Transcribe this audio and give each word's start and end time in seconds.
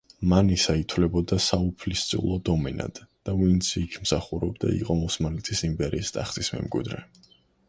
მანისა 0.29 0.73
ითვლებოდა 0.83 1.37
საუფლისწულო 1.47 2.37
დომენად 2.49 3.01
და 3.29 3.35
ვინც 3.43 3.69
იქ 3.83 3.99
მსახურობდა 4.07 4.73
იყო 4.79 4.97
ოსმალეთის 5.11 5.63
იმპერიის 5.71 6.15
ტახტის 6.19 6.51
მემკვიდრე. 6.59 7.05